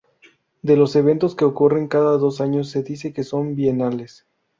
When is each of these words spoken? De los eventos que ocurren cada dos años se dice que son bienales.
De 0.63 0.75
los 0.77 0.95
eventos 0.95 1.35
que 1.35 1.45
ocurren 1.45 1.87
cada 1.87 2.17
dos 2.17 2.41
años 2.41 2.71
se 2.71 2.81
dice 2.81 3.13
que 3.13 3.23
son 3.23 3.55
bienales. 3.55 4.25